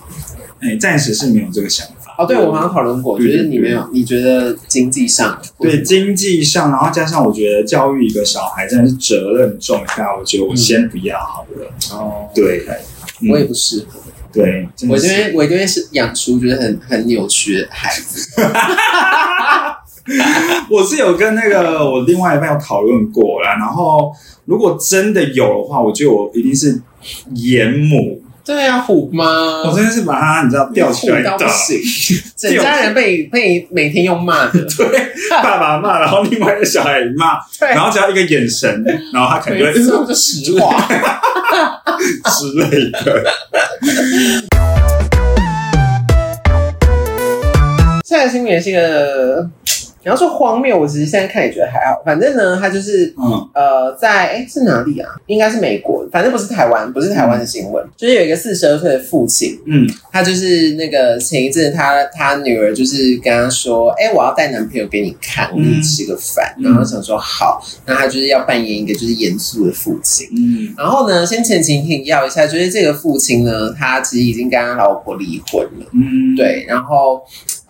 [0.60, 2.01] 哎，暂时是没有这个想法。
[2.22, 11.66] 哦，对，我好像讨论过，对就是你没有，你觉得经济上对经济上，然后加上我觉得教育一个小孩真的是责任重大，我觉得我先不要好了。
[11.92, 12.64] 哦，对，
[13.20, 14.00] 嗯我也不适合。
[14.32, 18.30] 对，真的我这边我这边是养出觉得很很扭曲的孩子。
[20.70, 24.10] 我是有跟那个我另外一半有讨论过啦，然后
[24.46, 26.80] 如果真的有的话，我觉得我一定是
[27.34, 29.24] 严母，对啊，虎妈，
[29.62, 34.52] 我真的是把他你知道吊起来的虎到不，行，整家人被被每天用骂的。
[34.76, 40.76] 对，爸爸骂，然后另外一个小孩也骂，然后只要一个眼神，然后他可能就会没错，就实话。
[42.26, 43.24] 之类的。
[48.04, 49.48] 下一个新闻也是一个，
[50.04, 52.02] 你要说荒谬，我其实现在看也觉得还好。
[52.04, 55.08] 反正呢，他就是嗯呃，在哎是哪里啊？
[55.26, 70.26] 应该是美国，反正不是台湾，不是台湾的新闻，就是有一个四十二岁的父亲，嗯他就是那个前一阵他他女儿就是跟他说，哎、我要带男朋友给你看，你吃个饭，嗯然后想说好，那他就是要扮演一个就是严肃的父亲。
[70.36, 75.86] 嗯然后呢，先前情提要一下，就是这个父亲呢，他其实已经跟他老婆离婚了。
[75.92, 77.22] 嗯，对，然后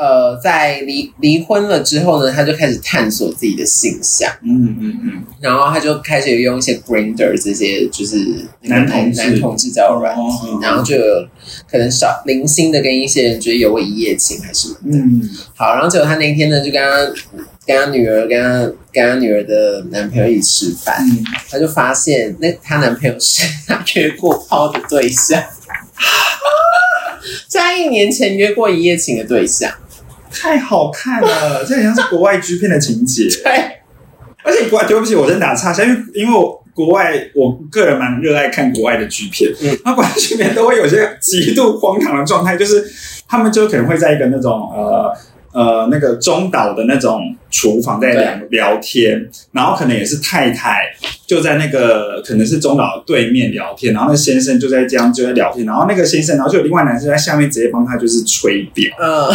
[0.03, 8.17] 呃，在离离婚了之后呢，他就开始探索自己的性向，嗯嗯嗯，然后他就开始用一些 Grinder 这些就是
[8.63, 11.29] 男同男同志交友软体，哦然后就有
[11.71, 14.99] 可能少零星的跟一些人觉得有过一夜情还是什么的。
[14.99, 15.31] 嗯。
[15.55, 17.07] 好，然后结果他那一天呢，就跟他
[17.65, 25.41] 跟他女儿跟他跟他女儿的男朋友一起吃饭，嗯，他就发现那她男朋友是他约过炮的对象。
[27.47, 29.71] 在一年前约过一夜情的对象，
[30.33, 33.29] 太好看了，这很像是国外剧片的情节。
[33.45, 33.53] 对，
[34.43, 39.79] 而且国外，对不起，我先打岔一下，因为因为我国外，我个人蛮热爱看国外的剧片，嗯。
[39.85, 42.85] 那国外剧片都会有些极度荒唐的状态，就是
[43.29, 45.15] 他们就可能会在一个那种呃
[45.53, 50.77] 呃那个中岛的那种厨房在聊聊天，然后可能也是太太
[51.27, 59.29] 就在那个可能是中岛的对面聊天，然后那先生就在这样就在聊天，然后那个先生，然后就有另外男生在下面直接帮他就是吹表，嗯，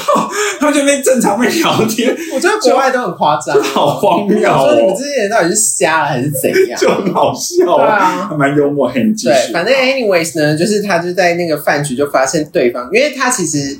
[0.58, 6.80] 他们就被正常被聊天，我觉得国外都很夸张，好荒谬说你们哦，这些人到底是瞎了还是怎样？
[6.80, 8.28] 就很好笑对啊。
[8.28, 9.52] 还蛮幽默，很继对，续。
[9.52, 13.76] 反正 anyways 呢，就是他就在那个饭局就发现对方，因为他其实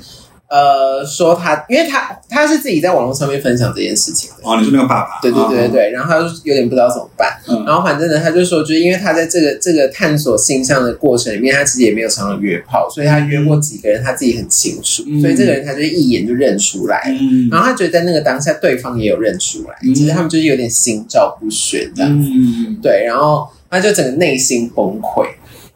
[0.49, 4.37] 呃说他，因为他他是自己在网络上面分享这件事情的。
[4.43, 5.19] 哦，你说那个爸爸？
[5.21, 25.27] 对对对对对，然后他就有点不知道怎么办，嗯然后反正呢，他就说，就是因为他在这个这个探索性向的过程里面，他其实也没有常常约炮，所以他约过几个人，他自己很清楚，嗯所以这个人他就一眼就认出来，嗯然后他觉得在那个当下，对方也有认出来，嗯只是他们就是有点心照不宣这样子，嗯对，然后他就整个内心崩溃。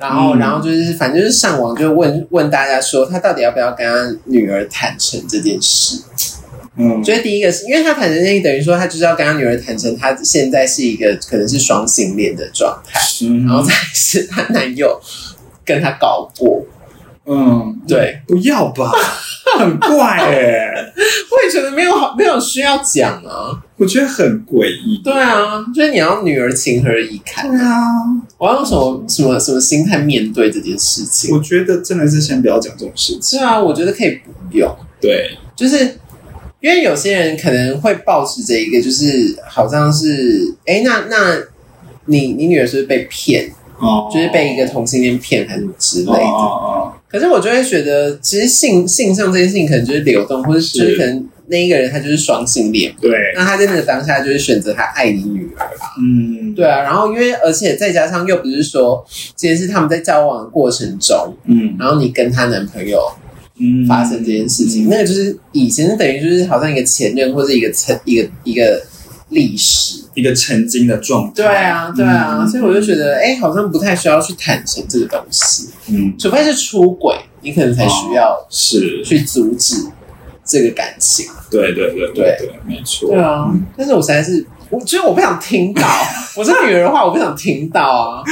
[0.04, 0.40] 然后，嗯。
[0.40, 6.04] 然后就是，反正就是上网就问问大家说，他到底要不要跟他女儿坦诚这件事？
[6.76, 7.04] 嗯。
[7.04, 13.46] 所以第一个是因为他坦诚这件事，等于说他就是要跟他女儿坦诚，他现在是一个可能是双性恋的状态，嗯。
[13.46, 15.00] 然后再是她男友
[15.66, 16.66] 跟他搞过，
[17.26, 18.92] 嗯，对，不要吧，
[19.58, 20.74] 很怪哎，
[21.32, 25.02] 我也觉得没有好没有需要讲啊，我觉得很诡异。
[25.04, 27.50] 对啊，就是你要女儿情何以堪？
[27.50, 27.82] 对啊，
[28.38, 31.34] 我要用什么什么什么心态面对这件事情？
[31.34, 33.40] 我觉得真的是先不要讲这种事情。
[33.40, 34.20] 是啊，我觉得可以
[34.52, 35.78] 不用，对，就是
[36.60, 41.38] 因为有些人可能会抱持着一个，就是好像是，哎，那那
[42.08, 43.50] 你你女儿是不是被骗？
[43.80, 46.18] 哦就是被一个同性恋骗还是什么之类哦的。
[46.22, 55.68] 哦可是我就会觉得，其实性性向这件事情可能就是流动，或者是就是可能那一个人他就是双性恋，哦，对，那他在那个当下就是选择他爱你女儿。
[55.78, 55.94] 吧。
[56.02, 61.76] 嗯，对啊，然后因为而且再加上又不是说，其实是他们在交往的过程中，嗯。
[61.78, 63.00] 然后你跟她男朋友
[63.60, 63.86] 嗯。
[63.86, 68.84] 发生这件事情，那个就是以前等于就是好像一个前任或者一个曾一个一个
[69.34, 70.02] 历史。
[70.16, 71.32] 一个曾经的状态。
[71.36, 79.76] 对啊，对啊，嗯所以我就觉得，哎、好像不太需要去坦诚这个东西，嗯，除非是出轨，你可能才需要是，去阻止
[80.46, 81.26] 这个感情。
[81.50, 83.10] 对对对对对，没错。
[83.10, 85.82] 对啊嗯，但是我实在是，我觉得我不想听到，
[86.38, 88.24] 我是女人的话，我不想听到啊。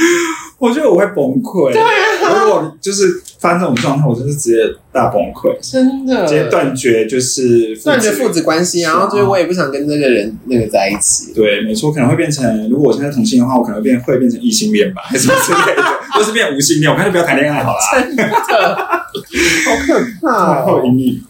[0.58, 1.72] 我觉得我会崩溃。
[1.72, 11.32] 对啊，如果就是发生这种状态，我就是直接大崩溃，真的，直接断绝，就是断绝父子关系，然后就是我也不想跟这个人那个在一起。
[11.34, 15.82] 对，没错，可能会变成，如果我现在同性的话，我可能会变会变成异性恋吧，还是什么之类的，
[16.14, 18.24] 或是变无性恋，我干脆不要谈恋爱好啦，真的，
[18.78, 20.64] 好可怕哦！
[20.66, 21.22] 会有阴影。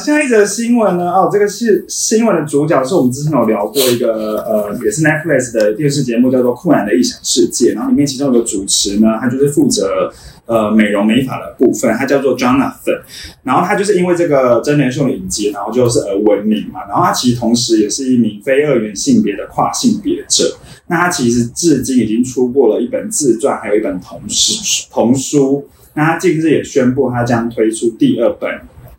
[0.00, 1.12] 下一则新闻呢？
[1.12, 7.72] 哦，这个是新闻的主角是我们之前有聊过一个呃，也是 Netflix 的电视节目，叫做《酷男的异想世界》。
[7.74, 10.10] 然后里面其中有个主持呢，他就是负责
[10.46, 13.00] 呃美容美发的部分，他叫做 Jonathan。
[13.42, 16.80] 然后他就是因为这个真人秀的影集，然后就是而闻名嘛。
[16.88, 20.56] 然后他其实同时也是一名非二元性别的跨性别者。
[20.86, 25.68] 那他其实至今已经出过了一本自传，还有一本童书童书。
[25.94, 28.48] 那他近日也宣布，他将推出第二本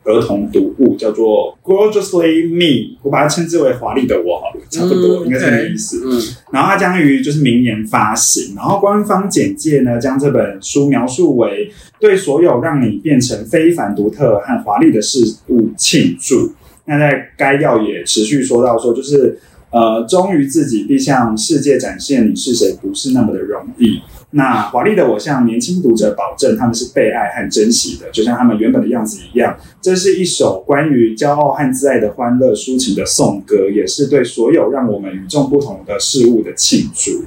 [0.04, 6.02] 儿童读物，叫做《Gorgeously Me》，我把它称之为“华丽的我”好了，差不多、嗯应该是这个意思。
[6.06, 6.20] 嗯，
[6.52, 16.52] 然后它将于就是明年发行，然后官方简介呢将这本书描述为对所有让你变成非凡、独特和华丽的事物庆祝。
[16.86, 24.02] 那在该要也持续说到说，就是呃，忠于自己并向世界展现你是谁，不是那么的容易。
[24.34, 29.58] 那华丽的我向年轻读者保证，他们是被爱和珍惜的，就像他们原本的样子一样。
[29.82, 37.26] 这是一首关于骄傲和自爱的欢乐抒情的颂歌，也是对所有让我们与众不同的事物的庆祝。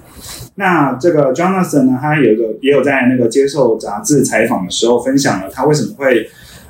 [0.55, 6.27] 那这个 Jonathan 呢，他有个也有在那个接受杂志采访的时候分享了他为什么会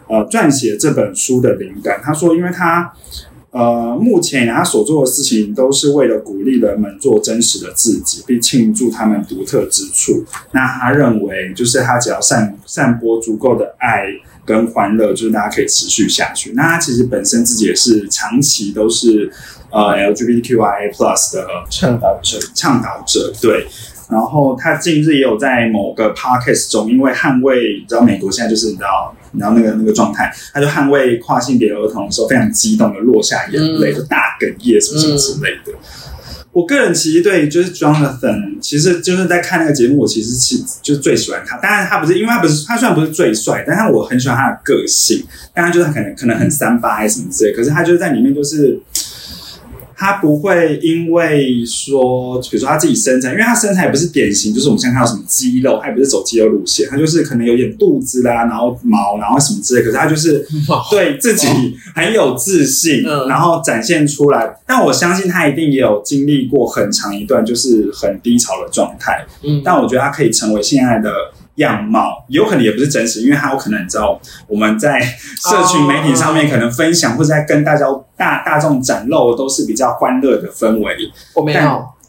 [0.09, 2.01] 呃撰写这本书的灵感。
[2.03, 2.93] 他说，因为他
[3.55, 10.25] 呃目前他所做的事情都是为了鼓励人们做真实的自己，并庆祝他们独特之处。
[10.51, 14.07] 那他认为，就是他只要散散播足够的爱
[14.45, 16.51] 跟欢乐，就是大家可以持续下去。
[16.55, 19.31] 那他其实本身自己也是长期都是
[19.71, 23.69] 呃 LGBTQIA plus 的倡导者，倡导者，对。
[24.11, 35.73] 然后他近日也有在某个 podcast 中，因为捍卫，你知道美国现在就是你知道，你知道那个那个状态，他就捍卫跨性别儿童的时候，非常激动的落下眼泪，嗯就大哽咽什么什么之类的。
[36.53, 41.57] 我个人其实对就是 Jonathan，其实就是在看那个节目，我其实其就是最喜欢他。
[41.57, 45.25] 当然他不是，因为他不是他虽然不是最帅，但是我很喜欢他的个性。
[45.53, 48.79] 但他就是他可能可能很三八还是什么之类，可是他就是在里面就是
[49.97, 60.47] 他不会因为说，比如说他自己身材，因为他身材也不是典型，就是我们现在看到什么肌肉，他也不是走肌肉路线，他就是可能有点肚子啦，然后毛，然后什么之类，可是他就是
[60.91, 61.47] 对自己
[61.95, 64.57] 很有自信，嗯然后展现出来。
[64.67, 71.11] 但我相信他一定也有经历过很长一段就是很低潮的状态，嗯，但我觉得他可以成为现在的
[71.57, 77.87] 样貌，有可能也不是真实，因为他有可能你知道我们在社群媒体上面哦可能分享或者在跟大家
[78.17, 80.97] 大大众展露都是比较欢乐的氛围
[81.35, 81.61] 我没有。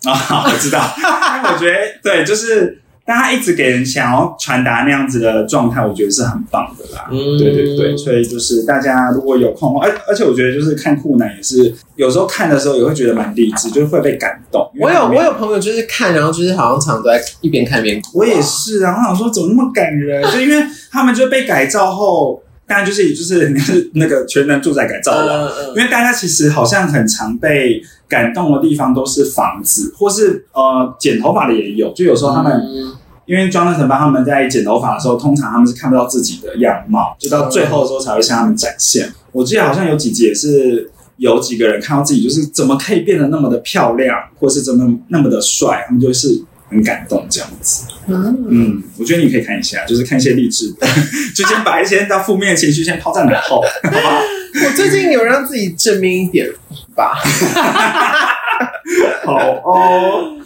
[0.06, 7.08] 啊，我知道，但我觉得对，就是但他一直给人想要传达那样子的状态，我觉得是很棒的啦。
[7.12, 14.68] 嗯对对对，所以就是大家如果有空，而而且我觉得就是看酷男也是有时候看的时候也会觉得蛮励志，就是会被感动。
[14.80, 18.12] 我有我有朋友就是看，然后就是好像常常都在一边看一边哭啊。
[18.16, 20.24] 我也是啊，我想说怎么那么感人？
[20.34, 23.52] 就因为他们就被改造后，当然就是就是
[23.94, 25.52] 那个全能住宅改造了。
[25.60, 31.94] 嗯因为大家其实好像很常被感动的地方都是房子，或是呃剪头发的也有。
[31.94, 32.94] 就有时候他们、嗯
[33.28, 39.12] 因为 Jonathan 帮他们在剪头发的时候，通常他们是看不到自己的样貌，就到最后的时候才会向他们展现。
[39.32, 47.86] 我记得好像有几集也是有几个人看到自己就是怎么可以变得那么的漂亮，或是怎么那么的帅，他们就是很感动这样子。
[48.08, 50.88] 嗯嗯，我觉得你可以看一下，就是看一些励志的，
[51.36, 54.22] 就先把一些到负面的情绪先抛在脑后，好不好？
[54.66, 56.48] 我最近有让自己正面一点
[56.96, 57.18] 吧。
[59.26, 60.38] 好哦。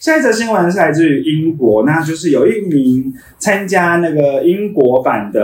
[0.00, 5.42] 下一则新闻是来自于英国，那就是有一名参加那个英国版的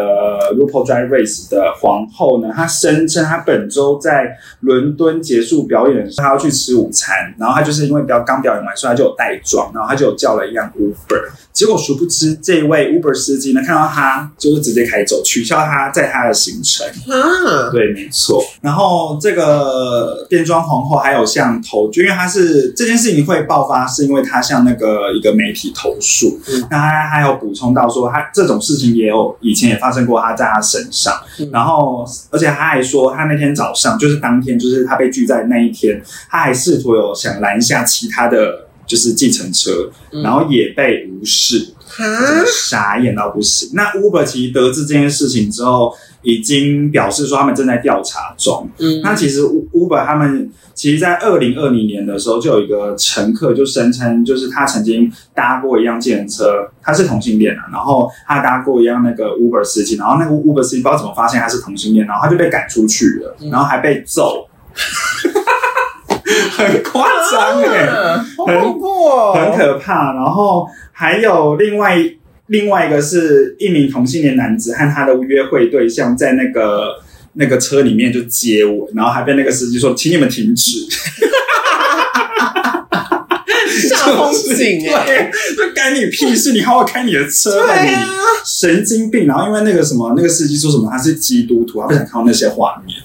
[0.55, 11.21] RuPaul Drag Race 的皇后呢，她声称她本周在伦敦结束表演的时候，她要去吃午餐，然后她就是因为表刚表演完，所以她就有带妆，然后她就有叫了一辆 Uber，
[11.53, 16.87] 结果殊不知这位 Uber 司机呢，看到她就是直接开走，取消她在她的行程。
[17.13, 18.43] 啊，对，没错。
[18.63, 26.39] 然后这个变装皇后还有像头，就因为她是这件事情会爆发，是因为她向那个一个媒体投诉。
[26.49, 31.13] 嗯那他还有补充到说，他这种事情也有以前也发生过，他在他身上。
[31.41, 41.75] 嗯然后，而且他还说，他那天早上就是当天，就是他被拒在那一天，他还试图有想拦下其他的就是计程车，嗯然后也被无视。
[41.97, 43.71] 哈傻眼到不行。
[43.75, 48.69] 那 Uber 其实得知这件事情之后，已经表示说他们正在调查中。
[48.79, 64.47] 嗯那其实 Uber 他们其实，在二零二零年的时候，就有一个乘客就声称，就是他曾经搭过一辆计程车，他是同性恋啊，然后他搭过一辆那个 Uber 司机，然后那个 Uber 司机不知道怎么发现他是同性恋，然后他就被赶出去了，嗯然后还被揍。
[66.51, 70.13] 很夸张哎、啊好恐怖哦，很可怕。
[70.13, 71.97] 然后还有另外
[72.49, 76.97] 另外一个是一名同性恋男子和他的约会对象在那个
[77.35, 80.79] 那个车里面就接吻，然后还被那个司机说：“请你们停止。
[83.91, 86.53] 煞风景哎， 对，就干你屁事！
[86.53, 87.91] 你好好开你的车吧，你
[88.45, 89.27] 神经病！
[89.27, 92.97] 然后因为那个什么，那个司机说什么他是基督徒，他不想看到那些画面。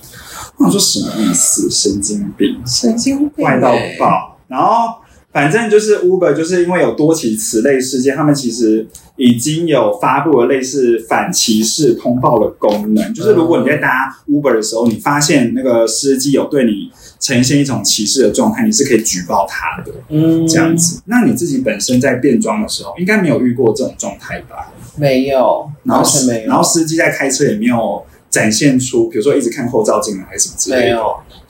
[0.61, 1.69] 我想说什么意思？
[1.69, 2.61] 神经病！
[2.65, 4.37] 神经病坏到哎爆。
[4.47, 13.13] 然后反正就是 Uber，就是因为有多起此类事件，他们其实已经有发布了类似反歧视通报的功能。
[13.13, 21.01] 就是如果你在搭 Uber 的时候，你发现那个司机有对你呈现一种歧视的状态，你是可以举报他的嗯这样子。
[21.05, 24.73] 那你自己本身在变装的时候，应该没有遇过这种状态吧？
[24.97, 30.97] 没有，然后没有，然后司机在开车也没有展现出，比如说一直看后照镜啊，还是什么之类的，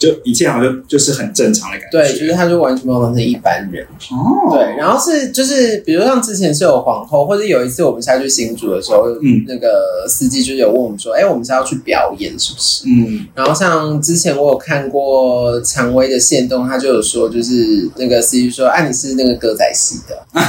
[0.02, 2.00] 就一切好像就是很正常的感觉。
[2.00, 3.86] 对，就是他就完全没有当成一般人。
[3.86, 12.84] 哦，对，然后是就是，比如像之前是有皇后，或者有一次我们下去新竹的时候，嗯那个司机就有问我们说，哎，我们是要去表演是不是？
[12.88, 20.18] 嗯，然后像之前我有看过蔷薇的线动，他就有说，就是那个司机说，啊，你是那个歌仔戏的，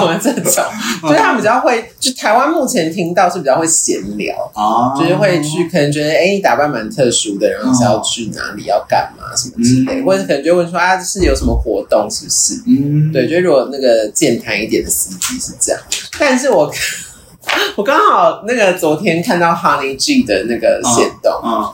[0.00, 0.64] 我们这种，
[1.02, 10.04] 就是他们比较会，就台湾目前听到是比较会闲聊，啊就是会去可能觉得，哎，你打扮蛮特殊的，然后是要去哪里，要干嘛什么之类，嗯。
[10.04, 12.62] 或者可能就问说，啊，是有什么活动是不是？
[12.66, 15.80] 嗯，对，就如果那个健谈一点的司机是这样，
[16.18, 16.72] 但是我
[17.76, 21.70] 我刚好那个昨天看到 Honey G 的那个线动，啊，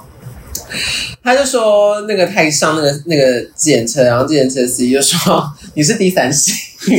[1.25, 6.55] 他就说那个太上那个那个自行车，然后自行车司机就说 你是第三性，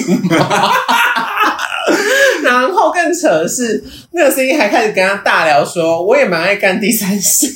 [2.44, 7.50] 然后更扯的是，那个司机还开始跟他大聊说，我也蛮爱干第三性，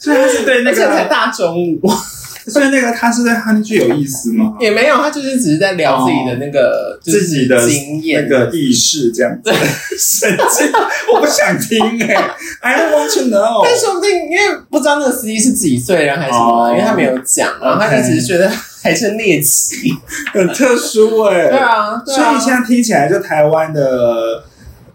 [0.00, 1.80] 所以他是对那而且才个，大中午，
[2.48, 4.54] 所以那个他是对哈尼剧有意思吗？
[4.60, 8.26] 也没有，他就是只是在聊自己的那个、就是自己的经验。
[8.28, 9.32] 那个意识这样。
[9.42, 9.50] 子，
[9.98, 10.70] 神经，
[11.12, 12.14] 我不想听哎、
[12.60, 13.64] I don't want to know。
[13.64, 16.70] 但说不定因为不知道那个司机是几岁人还是什么，哦。
[16.70, 18.48] 因为他没有讲，然后他 OK 就只是觉得
[18.82, 19.92] 还是猎奇。
[20.32, 24.44] 很特殊哎、对啊，对所啊以现在听起来，就台湾的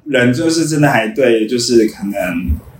[0.06, 2.14] 人就是真的还对，就是可能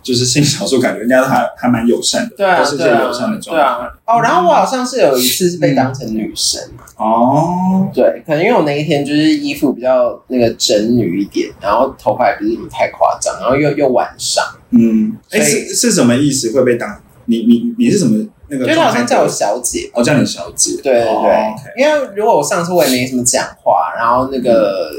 [0.02, 3.68] 就是性少数，感觉人家都还还蛮友善的，对啊，都是一些对啊友善的状对态。
[3.68, 3.90] 啊。
[4.06, 6.62] 哦，然后我好像是有一次是被当成女生，
[6.98, 16.52] 哦，对，可能因为我那一天就是衣服比较那个整女一点，然后头发也不是太夸张，然后又又晚上，嗯，哎、是是什么意思？
[16.52, 18.92] 会被当你你你是什么那个就是他状态？
[18.92, 19.90] 好像叫我小姐。
[19.94, 24.92] 哦，叫你小姐，对对对，因为如果我上次我也没什么讲话，然后那个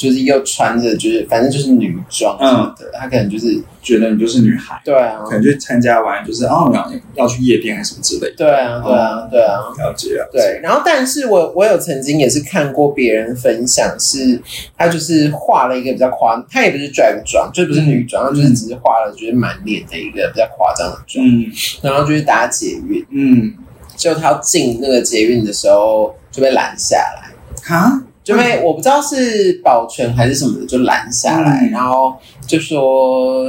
[0.00, 5.20] 就是又穿着就是反正就是女装什么的，他可能就是觉得你就是女孩，对啊。
[5.26, 9.58] 可能就参加完就是哦，要要去夜店还是什么之类的，对啊对啊对啊。
[9.76, 10.38] 了解了解。
[10.38, 14.40] 对，然后但是我我有曾经也是看过别人分享，是
[14.78, 21.44] 他就是画了一个比较夸，他也不是 drag 妆，就不是女装，他就是只是画了就是满脸的一个比较夸张的妆，嗯。
[21.82, 23.54] 然后就是搭捷运，嗯，
[23.96, 27.32] 就他要进那个捷运的时候就被拦下来，
[27.62, 31.70] 哈，就被我不知道是保存还是什么的就拦下来，嗯。
[31.70, 32.14] 然后
[32.46, 33.44] 就说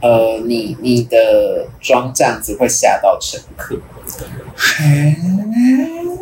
[0.00, 3.76] 呃你你的妆这样子会吓到乘客，
[4.56, 5.16] 嘿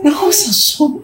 [0.02, 1.00] 然后我想说，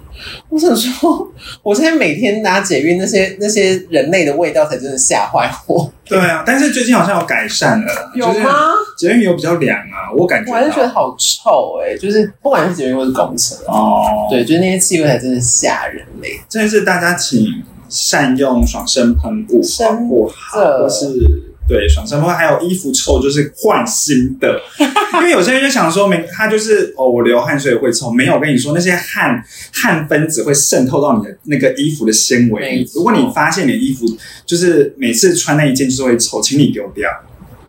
[0.49, 5.93] 我想说，我现在每天拿捷运，那些那些人类的味道才真的吓坏我。
[6.05, 8.51] 对啊，但是最近好像有改善了，有吗？
[8.97, 16.41] 捷运有比较凉啊，我感觉我还是觉得好臭哎、就是不管是捷运或是公车，哦，对，就是那些气味才真的吓人嘞。
[16.49, 17.45] 真的是大家请
[17.89, 22.07] 善用爽身喷雾，真的保护好，或是对爽。
[22.07, 24.61] 身喷雾，还有衣服臭就是换新的，
[25.15, 29.43] 因为有些人就想说，没他就是哦，我流汗所以会臭，没有，我跟你说那些汗
[29.73, 32.87] 汗分子会渗透到你的那个衣服的纤维。
[32.95, 34.07] 如果你发现你的衣服
[34.45, 37.11] 就是每次穿那一件就是会臭，请你丢掉，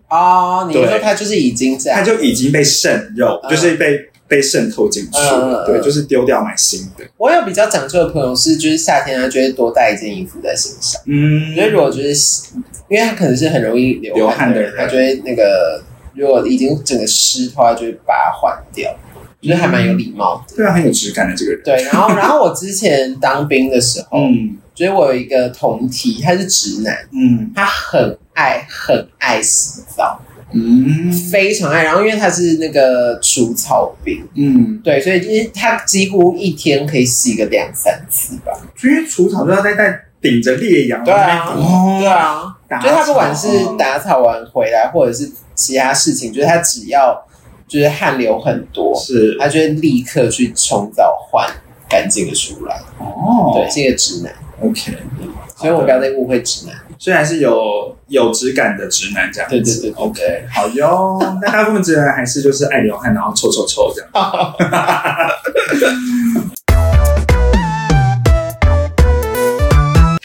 [0.10, 1.00] 哦，你说对。
[1.00, 3.50] 它就是已经这它，就已经被渗肉，嗯。
[3.50, 5.12] 就是被被渗透进去
[5.68, 11.00] 对，就是丢掉买新的，我有比较讲究的朋友是，就是夏天他就会多带一件衣服在身上。
[11.06, 11.52] 嗯。
[11.52, 12.48] 我觉得如果就是
[12.90, 14.88] 因为他可能是很容易流流汗的人，汗的人。
[14.88, 15.84] 他就会那个
[16.16, 18.92] 如果已经整个湿的话，就会把它换掉，
[19.40, 20.56] 就是还蛮有礼貌的。
[20.56, 24.58] 对啊，很有质感的这个人，对，然后然后我之前当兵的时候， 嗯。
[24.74, 27.52] 就是我有一个同体，他是直男，嗯。
[27.56, 30.20] 他很爱很爱洗澡，
[30.54, 31.12] 嗯。
[31.12, 31.84] 非常爱。
[31.84, 38.52] 然后因为他是那个除草兵，嗯，对，所以就是他几乎一天可以洗个两三次吧。
[38.84, 43.48] 因为除草就要在在顶着烈阳，对啊，哦，对，啊，打就是他不管是
[43.78, 47.26] 打草完回来，或者是其他事情，就是他只要
[47.68, 49.36] 就是汗流很多，是。
[49.40, 51.50] 他就会立刻去冲澡换
[51.90, 52.80] 干净的出来。
[53.00, 54.34] 哦，对，是一个直男，
[54.64, 54.98] ，OK，
[55.58, 56.76] 所以我不要再误会直男。
[56.98, 61.20] 虽然是有有质感的直男这样子，对对对对，OK，好哟。
[61.42, 64.10] 那大部分直男还是就是爱流汗，然后臭臭臭这样。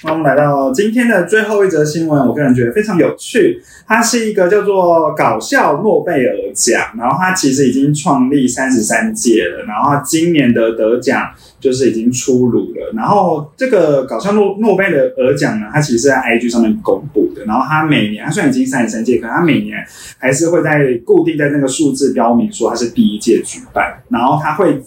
[0.09, 3.63] 那我们来到今天的最后一则新闻，我个人觉得非常有趣。
[3.87, 11.31] 它是一个叫做搞笑诺贝尔奖，然后它其实已经创立三十三届了，然后今年的得奖
[11.61, 12.91] 就是已经出炉了。
[12.95, 17.45] 然后这个搞笑诺诺贝尔奖呢，它其实是在 IG 上面公布的。
[17.45, 19.77] 然后它每年，它虽然已经三十三届，可它每年
[20.17, 24.83] 还是会在固定在那个数字标明说它是第一届举办，然后它会。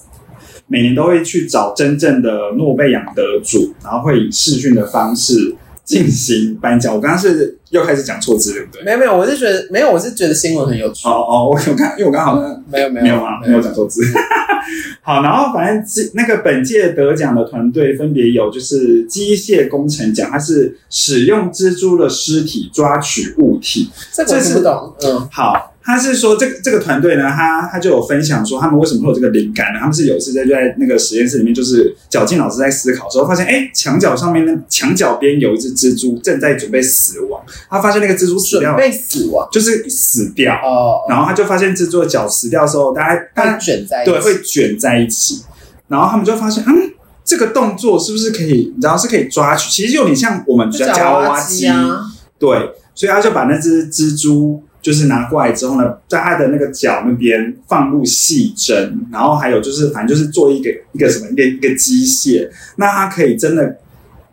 [0.72, 5.54] 每年都会去找真正的诺贝尔奖得主，然后会以视讯的方式
[5.84, 6.96] 进行颁奖。
[6.96, 8.84] 我刚刚是又开始讲错字，对不对？
[8.86, 11.10] 没有没有，我是觉得没有，我是觉得新闻很有趣。
[11.10, 14.02] 哦哦，我有看，因为我刚好像没有没有没有啊，没有讲错字。
[15.04, 23.90] 好，然后反正这那个本届得奖的团队分别有就是机械工程奖，它是使用蜘蛛的尸体抓取物体。
[24.14, 24.96] 这个我听不懂。
[25.04, 29.80] 嗯，好，他是说这个这个团队呢，他他就有分享说他们为什么会有这个灵感呢？
[29.80, 44.12] 他们是有一次在就在那个实验室里面，就是绞尽脑汁在思考的时候，发现哎，墙角上面那墙角边有一只蜘蛛正在准备死亡，他发现那个蜘蛛死掉，准备死亡就是死掉，哦，然后他就发现蜘蛛的脚死掉的时候，大家大会家卷在一起。
[44.12, 45.42] 对会卷在一起，
[45.88, 46.92] 然后他们就发现，嗯，
[47.26, 52.02] 这个动作是不是可以，你知道是可以抓取，其实有点像我们就比较夹娃娃机机啊，
[52.38, 63.78] 对，所以他就把那只蜘蛛就是拿过来之后呢，在它的那个脚那边放入细针，然后还有就是反正就是做一个一个什么一个一个机械，那它可以真的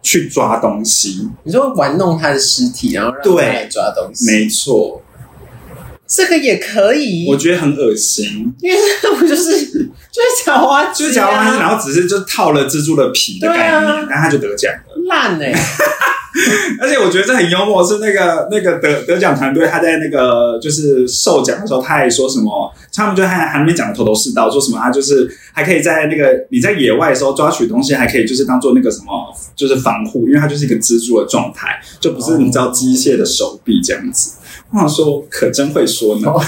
[0.01, 1.29] 去抓东西。
[1.45, 5.03] 你说玩弄他的尸体，然后让他对来抓东西，没错，
[6.07, 8.55] 这个也可以，我觉得很恶心。
[8.61, 9.53] 因为这不就是
[10.11, 15.03] 就是假花、啊，就是夹娃娃机，然后只是就套了蜘蛛的皮的概念啊念，但他就得奖了。
[15.09, 15.53] 烂哎、
[16.81, 34.39] 而且我觉得这很幽默，是那个那个得得奖团队他在那个就是授奖的时候，他还说什么，他们就还还没讲的头头是道，说什么他就是还可以在那个你在野外的时候抓取东西，还可以就是当做那个什么就是防护，因为它就是一个蜘蛛的状态，就不是你知道机械的手臂这样子。
[34.71, 36.31] 我 想说，可真会说呢。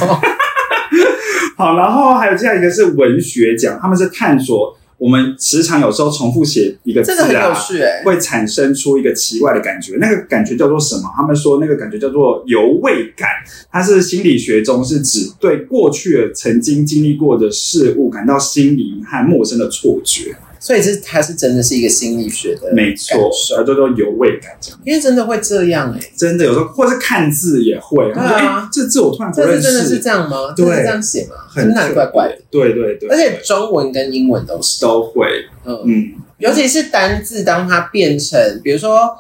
[1.57, 7.57] 好，然后还有下一个是文学奖，他们是探索我们时常有时候重复写一个字啊，
[8.05, 11.11] 会产生出一个奇怪的感觉，那个感觉叫做什么？
[11.17, 13.27] 他们说那个感觉叫做犹未感，
[13.73, 20.37] 它是心理学中是指对过去的曾经经历过的事物感到心灵和陌生的错觉。
[20.61, 23.57] 所以这它是真的是一个心理学的没错感，受。
[23.57, 24.79] 它叫做有味感，这样。
[24.85, 28.69] 因为真的会这样哎、真的有时候或是看字也会，对啊。
[28.73, 29.63] 这字我突然不认识。
[29.63, 30.53] 是真的是识，这样吗？
[30.55, 31.37] 对真的这样写吗？
[31.49, 32.39] 很是哪里怪怪的？
[32.51, 35.27] 对对对，而且中文跟英文都是，都会，
[35.65, 39.17] 嗯，嗯，尤其是单字，当它变成，比如说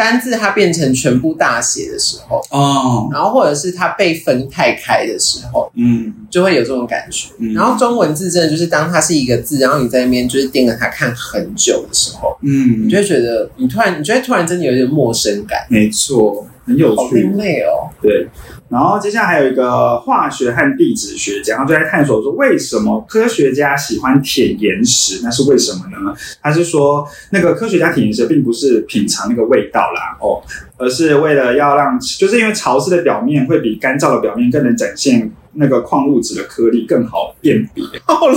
[0.00, 6.14] 单字它变成全部大写的时候，哦，然后或者是它被分太开的时候，嗯。
[6.30, 7.28] 就会有这种感觉。
[7.38, 7.52] 嗯。
[7.52, 12.86] 然后中文字真的就是当它是一个字，然后你在那边就是盯着它看很久的时候，嗯。
[12.86, 16.96] 你，就会觉得你突然，你觉得突然真的有点陌生感，没错，很有趣。
[16.96, 17.90] 好另，类哦。
[18.00, 18.26] 对，
[18.70, 26.14] 然后接下来还有一个化学和地质学家，他就在探索说为什么科学家喜欢舔岩石，那是为什么呢？
[26.40, 30.40] 他是说那个科学家舔岩石并不是品尝那个味道啦，哦，
[30.76, 37.84] 而是为了要让，就是因为潮湿的表面会比干燥的表面更能展现那个矿物质的颗粒更好辨别。
[38.04, 38.36] 好烂，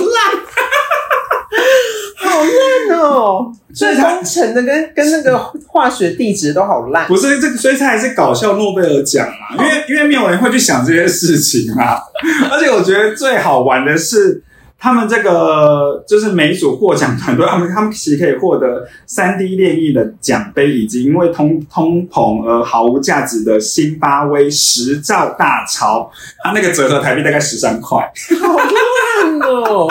[2.33, 3.53] 好烂哦！
[3.73, 7.07] 所以工程的跟跟那个化学地质都好烂。
[7.07, 11.99] 不是这个，所以它还是搞笑诺贝尔奖嘛，因为因为没有人会去想这些事情啊。
[12.51, 14.43] 而且我觉得最好玩的是，
[14.77, 26.09] 他们这个就是每一组获奖团队，他们他们其实可以获得三 D 炼艺的奖杯，以及因为通通膨而毫无价值的辛巴威十兆大钞，
[26.43, 27.99] 它那个折合台币大概十三块。
[28.39, 29.87] 好烂哦，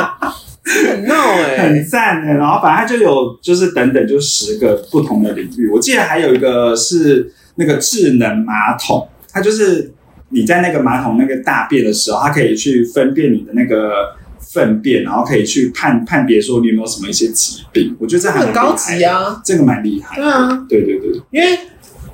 [0.64, 2.34] 很闹哎、很赞的。
[2.34, 9.92] 然后反正它就有就是等等就十个不同的领域，我记得还有一个是那个智能马桶，它就是
[10.30, 14.16] 你在那个马桶那个大便的时候，它可以去分辨你的那个。
[14.52, 20.16] 粪便，然后可以去判判别说你有没有什么一些疾病，我觉得这很高级，啊，这个蛮厉害。
[20.16, 21.58] 对啊，对对对，因为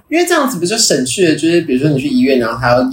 [0.08, 2.88] 因为这样子不就省去了，就是比如说你去医院，然后还要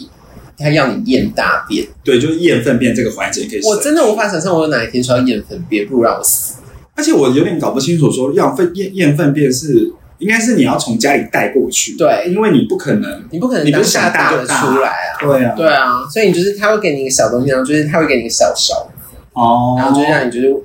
[0.57, 3.61] 他要你验大便，对，就是验粪便这个环节可以。
[3.65, 6.55] 我真的无法想象我有哪一天需要验粪便，不如让我死。
[6.95, 15.19] 而且我有点搞不清楚，说要粪验验粪便是应该是你要从家里带过去，对因为你不可能，你不可能你不是下大的想大就出来啊。
[15.19, 18.89] 对啊，对啊，所以你就是他会给你一个小东西，然后就是他会给你一个小勺，
[19.33, 20.55] 哦，然后就让你就是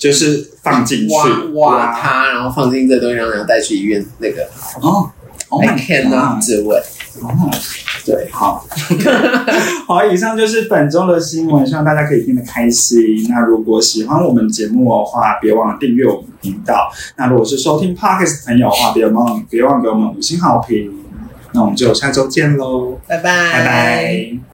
[0.00, 4.48] 就是放进去挖挖它，然后放进这东西，然后带去医院那个。
[4.80, 5.10] 哦。
[5.48, 6.82] Oh I cannot god！do it。
[7.20, 7.50] 哦，
[8.04, 8.64] 对，好，
[9.86, 12.98] 好，以上就是本周的新闻，希望大家可以听得开心。
[13.28, 16.90] 那如果喜欢我们节目的话，别忘了订阅我们频道。
[17.16, 20.92] 那如果是收听 Podcast 的朋友的话，别忘别忘给我们五星好评。
[21.54, 24.51] 那我们就下周见喽，拜拜，拜拜。